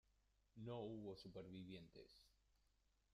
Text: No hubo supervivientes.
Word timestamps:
No 0.55 0.79
hubo 0.81 1.15
supervivientes. 1.15 2.25